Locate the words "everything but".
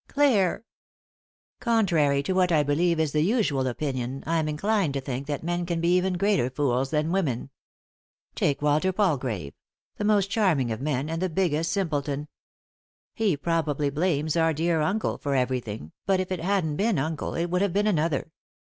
15.35-16.19